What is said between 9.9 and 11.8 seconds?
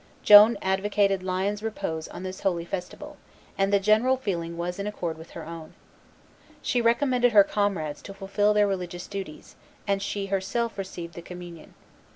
she herself received the communion.